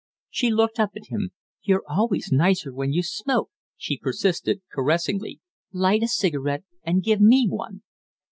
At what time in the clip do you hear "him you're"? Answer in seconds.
1.09-1.83